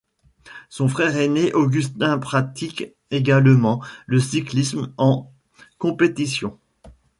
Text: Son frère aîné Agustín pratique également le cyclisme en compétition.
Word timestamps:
Son 0.69 0.87
frère 0.87 1.15
aîné 1.17 1.51
Agustín 1.53 2.17
pratique 2.19 2.85
également 3.11 3.83
le 4.07 4.19
cyclisme 4.19 4.91
en 4.97 5.31
compétition. 5.77 6.57